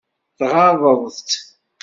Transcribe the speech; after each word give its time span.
Tɣaḍeḍ-tt? 0.37 1.31